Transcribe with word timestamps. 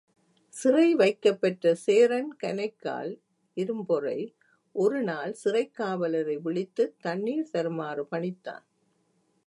சிறை 0.53 0.95
வைக்கப் 0.95 1.41
பெற்ற 1.41 1.75
சேரன் 1.75 2.37
கணைக்கால் 2.43 3.11
இரும்பொறை, 3.57 4.33
ஒருநாள் 4.75 5.33
சிறைக் 5.33 5.73
காவலரை 5.73 6.37
விளித்துத் 6.37 6.95
தண்ணிர் 7.03 7.49
தருமாறு 7.51 8.07
பணித்தான். 8.11 8.65